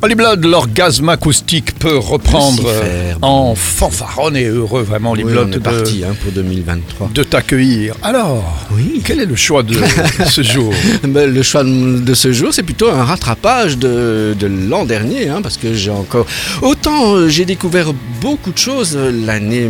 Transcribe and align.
Holy 0.00 0.14
Blood, 0.14 0.44
l'orgasme 0.44 1.08
acoustique 1.08 1.76
peut 1.76 1.96
reprendre 1.98 2.62
Lucifer, 2.62 3.16
en 3.20 3.56
fanfaronne 3.56 4.36
et 4.36 4.44
heureux 4.44 4.82
vraiment 4.82 5.10
Oui, 5.10 5.24
Blood 5.24 5.48
on 5.48 5.50
est 5.50 5.54
de, 5.56 5.58
parti 5.58 6.04
hein, 6.08 6.14
pour 6.22 6.30
2023. 6.30 7.10
de 7.12 7.22
t'accueillir. 7.24 7.96
Alors, 8.04 8.44
Oui. 8.70 9.02
quel 9.04 9.18
est 9.18 9.26
le 9.26 9.34
choix 9.34 9.64
de 9.64 9.74
ce 10.30 10.40
jour 10.44 10.72
Ben, 11.02 11.28
le 11.28 11.42
choix 11.42 11.64
de 11.64 12.14
ce 12.14 12.30
jour, 12.32 12.50
c'est 12.54 12.62
plutôt 12.62 12.88
un 12.92 13.02
rattrapage 13.02 13.76
de, 13.76 14.36
de 14.38 14.46
l'an 14.46 14.84
dernier, 14.84 15.30
hein, 15.30 15.42
parce 15.42 15.56
que 15.56 15.74
j'ai 15.74 15.90
encore... 15.90 16.26
Autant 16.62 17.16
euh, 17.16 17.28
j'ai 17.28 17.44
découvert 17.44 17.92
beaucoup 18.20 18.52
de 18.52 18.58
choses 18.58 18.94
euh, 18.96 19.10
l'année 19.26 19.68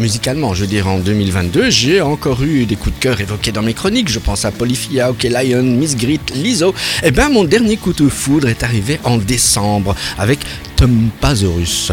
musicalement, 0.00 0.54
je 0.54 0.62
veux 0.62 0.66
dire 0.66 0.88
en 0.88 0.98
2022, 0.98 1.70
j'ai 1.70 2.00
encore 2.00 2.42
eu 2.42 2.64
des 2.64 2.74
coups 2.74 2.96
de 2.96 3.00
cœur 3.00 3.20
évoqués 3.20 3.52
dans 3.52 3.62
mes 3.62 3.74
chroniques, 3.74 4.08
je 4.08 4.18
pense 4.18 4.44
à 4.44 4.50
Polyphia, 4.50 5.10
OK 5.10 5.22
Lion, 5.24 5.62
Miss 5.62 5.96
Grit, 5.96 6.20
Lizzo. 6.34 6.74
Eh 7.04 7.10
ben 7.10 7.28
mon 7.28 7.44
dernier 7.44 7.76
coup 7.76 7.92
de 7.92 8.08
foudre 8.08 8.48
est 8.48 8.62
arrivé 8.62 8.98
en 9.04 9.18
décembre 9.18 9.94
avec 10.18 10.40
Tom 10.80 11.10
Pazorus. 11.20 11.92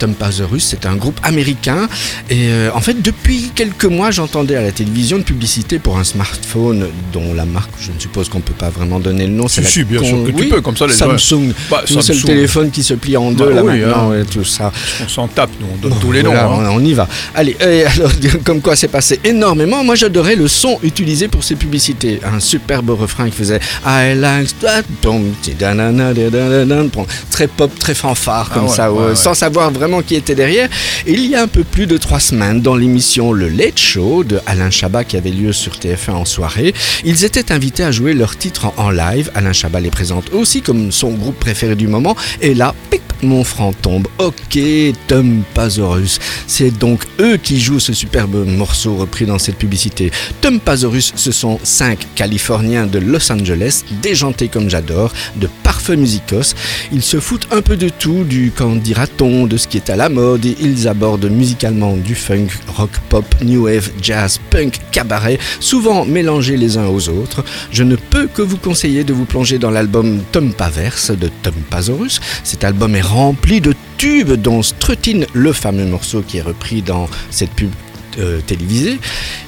Tom 0.00 0.12
Pazorus, 0.12 0.64
c'est 0.64 0.86
un 0.86 0.96
groupe 0.96 1.20
américain 1.22 1.88
et 2.28 2.48
euh, 2.48 2.70
en 2.74 2.80
fait 2.80 3.00
depuis 3.00 3.52
quelques 3.54 3.84
mois 3.84 4.10
j'entendais 4.10 4.56
à 4.56 4.62
la 4.62 4.72
télévision 4.72 5.18
une 5.18 5.22
publicité 5.22 5.78
pour 5.78 5.98
un 5.98 6.02
smartphone 6.02 6.88
dont 7.12 7.32
la 7.32 7.44
marque, 7.44 7.70
je 7.80 7.92
ne 7.92 7.98
suppose 8.00 8.28
qu'on 8.28 8.40
peut 8.40 8.52
pas 8.52 8.70
vraiment 8.70 8.98
donner 8.98 9.28
le 9.28 9.34
nom. 9.34 9.46
Si, 9.46 9.62
si, 9.62 9.84
bien 9.84 10.02
sûr 10.02 10.24
que 10.24 10.32
tu 10.32 10.48
peux, 10.48 10.60
comme 10.60 10.76
ça, 10.76 10.88
les 10.88 10.92
gens- 10.94 11.16
Samsung. 11.16 11.52
Bah, 11.70 11.84
c'est 11.86 12.12
le 12.12 12.22
téléphone 12.22 12.72
qui 12.72 12.82
se 12.82 12.94
plie 12.94 13.16
en 13.16 13.30
deux 13.30 13.46
Bah 13.46 13.54
là 13.54 13.62
oui, 13.62 13.78
maintenant 13.82 14.10
hein. 14.10 14.20
et 14.20 14.24
tout 14.24 14.42
ça. 14.42 14.72
On 15.04 15.08
s'en 15.08 15.28
tape, 15.28 15.50
nous, 15.60 15.68
on 15.72 15.76
donne 15.76 16.00
tous 16.00 16.10
les 16.10 16.24
noms. 16.24 16.34
Hein. 16.34 16.70
on, 16.72 16.84
y 16.84 16.92
va. 16.92 17.06
Allez, 17.36 17.56
alors, 17.86 18.10
comme 18.44 18.60
quoi 18.60 18.74
c'est 18.74 18.88
passé 18.88 19.20
énormément. 19.22 19.84
Moi, 19.84 19.94
j'adorais 19.94 20.34
le 20.34 20.48
son 20.48 20.80
utilisé 20.82 21.28
pour 21.28 21.44
ces 21.44 21.54
publicités. 21.54 22.18
Un 22.24 22.40
superbe 22.40 22.90
refrain 22.90 23.26
qui 23.26 23.36
faisait 23.36 23.60
I 23.86 24.14
like 24.16 24.58
that, 24.58 24.82
boom, 25.04 25.34
ti, 25.40 25.54
da, 25.54 25.72
na, 25.72 25.92
na, 25.92 26.12
da, 26.12 26.30
da, 26.30 26.48
da, 26.48 26.64
da. 26.64 26.82
Bon, 26.82 27.06
très 27.30 27.46
pop, 27.46 27.70
très 27.78 27.94
fanfare 27.94 28.23
comme 28.24 28.64
Ah 28.66 28.68
ouais, 28.68 28.68
ça, 28.76 28.92
ouais, 28.92 28.98
ouais, 28.98 29.08
ouais. 29.10 29.14
sans 29.14 29.34
savoir 29.34 29.70
vraiment 29.70 30.02
qui 30.02 30.14
était 30.14 30.34
derrière. 30.34 30.68
Et 31.06 31.12
il 31.12 31.26
y 31.26 31.34
a 31.34 31.42
un 31.42 31.46
peu 31.48 31.64
plus 31.64 31.86
de 31.86 31.96
trois 31.98 32.20
semaines, 32.20 32.60
dans 32.60 32.74
l'émission 32.76 33.32
Le 33.32 33.48
Late 33.48 33.78
Show 33.78 34.24
de 34.24 34.40
Alain 34.46 34.70
Chabat 34.70 35.04
qui 35.04 35.16
avait 35.16 35.30
lieu 35.30 35.52
sur 35.52 35.74
TF1 35.74 36.12
en 36.12 36.24
soirée, 36.24 36.74
ils 37.04 37.24
étaient 37.24 37.52
invités 37.52 37.84
à 37.84 37.90
jouer 37.92 38.14
leur 38.14 38.36
titre 38.36 38.66
en, 38.66 38.74
en 38.76 38.90
live. 38.90 39.30
Alain 39.34 39.52
Chabat 39.52 39.80
les 39.80 39.90
présente 39.90 40.32
aussi 40.32 40.62
comme 40.62 40.90
son 40.92 41.10
groupe 41.10 41.38
préféré 41.38 41.74
du 41.76 41.86
moment. 41.88 42.16
Et 42.40 42.54
là, 42.54 42.74
pic, 42.90 43.02
mon 43.22 43.44
franc 43.44 43.72
tombe. 43.72 44.06
Ok, 44.18 44.58
Tom 45.06 45.42
Pazorus. 45.54 46.18
C'est 46.46 46.70
donc 46.70 47.04
eux 47.20 47.36
qui 47.36 47.60
jouent 47.60 47.80
ce 47.80 47.92
superbe 47.92 48.46
morceau 48.46 48.96
repris 48.96 49.26
dans 49.26 49.38
cette 49.38 49.56
publicité. 49.56 50.10
Tom 50.40 50.60
Pazorus, 50.60 51.12
ce 51.16 51.32
sont 51.32 51.58
cinq 51.62 52.06
Californiens 52.14 52.86
de 52.86 52.98
Los 52.98 53.30
Angeles, 53.32 53.82
déjantés 54.02 54.48
comme 54.48 54.68
j'adore, 54.70 55.12
de 55.36 55.48
parfaits 55.62 55.98
musicos. 55.98 56.54
Ils 56.92 57.02
se 57.02 57.18
foutent 57.20 57.48
un 57.50 57.60
peu 57.62 57.76
de 57.76 57.88
tout, 57.88 58.13
du 58.22 58.52
qu'en 58.56 58.76
dira-t-on, 58.76 59.46
de 59.46 59.56
ce 59.56 59.66
qui 59.66 59.78
est 59.78 59.90
à 59.90 59.96
la 59.96 60.08
mode, 60.08 60.44
ils 60.44 60.86
abordent 60.86 61.28
musicalement 61.28 61.96
du 61.96 62.14
funk, 62.14 62.48
rock, 62.76 62.90
pop, 63.08 63.24
new 63.42 63.64
wave, 63.64 63.90
jazz, 64.00 64.38
punk, 64.50 64.78
cabaret, 64.92 65.38
souvent 65.58 66.04
mélangés 66.04 66.56
les 66.56 66.78
uns 66.78 66.86
aux 66.86 67.08
autres. 67.08 67.44
Je 67.72 67.82
ne 67.82 67.96
peux 67.96 68.28
que 68.28 68.42
vous 68.42 68.58
conseiller 68.58 69.02
de 69.02 69.12
vous 69.12 69.24
plonger 69.24 69.58
dans 69.58 69.70
l'album 69.70 70.20
Tom 70.30 70.52
Paverse 70.52 71.10
de 71.10 71.28
Tom 71.42 71.54
Pazorus. 71.70 72.20
Cet 72.44 72.62
album 72.62 72.94
est 72.94 73.00
rempli 73.00 73.60
de 73.60 73.74
tubes 73.96 74.34
dont 74.34 74.62
Strutin, 74.62 75.22
le 75.32 75.52
fameux 75.52 75.86
morceau 75.86 76.22
qui 76.22 76.38
est 76.38 76.42
repris 76.42 76.82
dans 76.82 77.08
cette 77.30 77.50
pub 77.50 77.70
euh, 78.18 78.40
télévisée. 78.46 78.98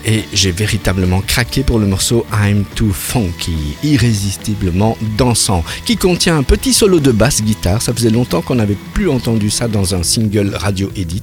Et 0.05 0.25
j'ai 0.33 0.53
véritablement 0.53 1.21
craqué 1.21 1.63
pour 1.63 1.79
le 1.79 1.87
morceau 1.87 2.25
I'm 2.33 2.65
Too 2.75 2.93
Funky, 2.93 3.77
irrésistiblement 3.83 4.97
dansant, 5.19 5.65
qui 5.85 5.97
contient 5.97 6.37
un 6.39 6.43
petit 6.43 6.73
solo 6.73 7.01
de 7.01 7.11
basse 7.13 7.43
guitare. 7.43 7.83
Ça 7.83 7.93
faisait 7.93 8.11
longtemps 8.11 8.41
qu'on 8.43 8.55
n'avait 8.57 8.77
plus 8.95 9.09
entendu 9.09 9.51
ça 9.51 9.69
dans 9.69 9.95
un 9.95 10.03
single 10.03 10.53
radio 10.55 10.91
edit. 10.97 11.23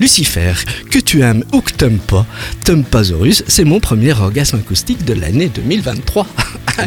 Lucifer, 0.00 0.52
que 0.90 0.98
tu 0.98 1.22
aimes 1.22 1.44
ou 1.52 1.60
que 1.60 1.72
t'aimes 1.72 1.98
pas, 1.98 2.26
Tom 2.64 2.84
Pazorus, 2.84 3.42
c'est 3.46 3.64
mon 3.64 3.80
premier 3.80 4.12
orgasme 4.12 4.56
acoustique 4.56 5.04
de 5.04 5.14
l'année 5.14 5.48
2023. 5.54 6.26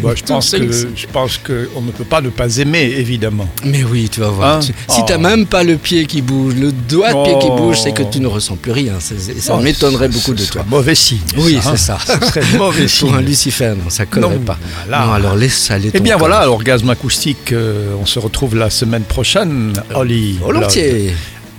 Bah, 0.02 0.10
je, 0.16 0.24
pense 0.24 0.52
que, 0.52 0.72
je 0.96 1.08
pense 1.12 1.38
qu'on 1.38 1.82
ne 1.82 1.92
peut 1.92 2.04
pas 2.04 2.22
ne 2.22 2.30
pas 2.30 2.58
aimer, 2.58 2.94
évidemment. 2.98 3.48
Mais 3.66 3.84
oui, 3.84 4.10
tu 4.10 4.20
vas 4.20 4.30
voir. 4.30 4.58
Hein 4.58 4.60
Tu- 4.60 4.74
Oh. 4.90 4.94
Si 4.94 5.02
t'as 5.06 5.18
même 5.18 5.46
pas 5.46 5.64
le 5.64 5.76
pied 5.78 6.06
qui 6.06 6.22
bouge, 6.22 6.56
le 6.56 6.72
doigt 6.72 7.10
de 7.14 7.24
pied 7.24 7.34
qui 7.42 7.48
bouge, 7.50 7.80
c'est 7.82 7.92
que 7.94 8.04
tu 8.04 8.20
ne 8.20 8.28
ressens 8.28 8.56
plus 8.56 8.72
rien. 8.72 8.94
C'est- 9.00 9.40
Ça 9.40 9.56
m'étonnerait 9.78 10.10
beaucoup 10.10 10.34
de 10.34 10.44
toi. 10.44 10.66
mauvais 10.68 10.96
signe. 10.96 11.20
Oui, 11.38 11.60
ça, 11.62 11.70
hein. 11.70 11.72
c'est 11.76 11.78
ça. 11.78 11.98
Ce 12.06 12.28
serait 12.28 12.42
mauvais 12.58 12.88
signe. 12.88 13.10
Pour 13.10 13.18
un 13.18 13.22
Lucifer, 13.22 13.74
non, 13.82 13.90
ça 13.90 14.06
collerait 14.06 14.36
Non, 14.36 14.42
pas. 14.42 14.58
Non, 14.90 15.14
alors 15.14 15.36
laisse 15.36 15.70
aller 15.72 15.92
Eh 15.94 16.00
bien 16.00 16.18
voilà, 16.18 16.46
l'orgasme 16.46 16.90
acoustique, 16.90 17.52
euh, 17.52 17.94
on 18.00 18.06
se 18.06 18.20
retrouve 18.20 18.56
la 18.56 18.70
semaine 18.70 19.04
prochaine, 19.04 19.74
Holly. 19.94 20.34
Blood, 20.34 20.56
Volontiers. 20.56 21.14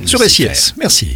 Sur. 0.05 0.23
SIS. 0.23 0.75
Merci. 0.79 1.15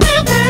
Mountain. 0.00 0.45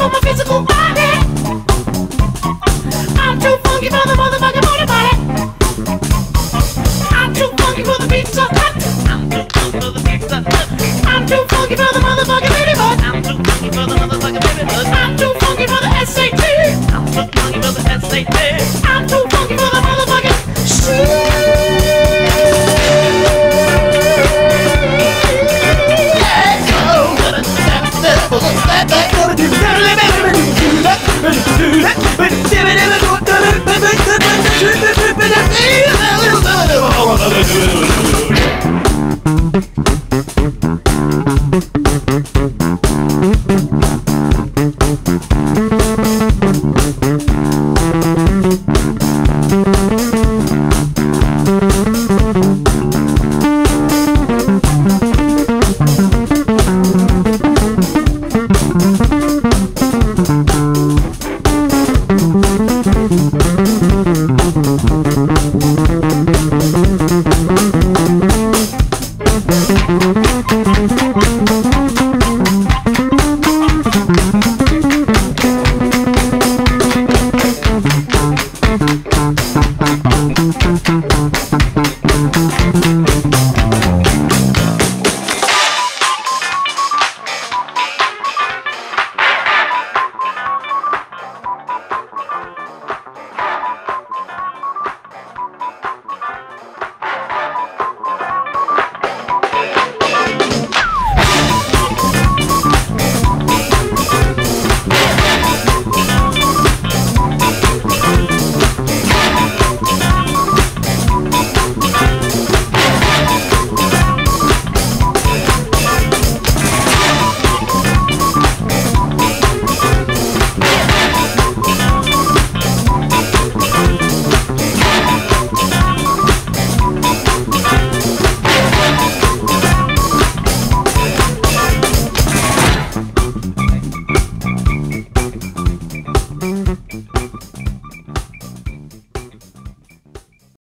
For 0.00 0.08
my 0.08 0.20
physical 0.20 0.62
body. 0.62 1.10
I'm 3.20 3.38
too 3.38 3.56
funky 3.64 3.90
for 3.90 4.04
the 4.08 4.16
motherfucking 4.16 4.64
body. 4.64 4.86
I'm 7.14 7.34
too 7.34 7.50
funky 7.58 7.82
for 7.84 7.98
the 8.00 8.08
pizza 8.08 8.44
hut. 8.50 8.74
I'm 9.10 9.28
too 9.28 9.44
funky 9.52 9.78
for 9.78 9.90
the 9.92 9.99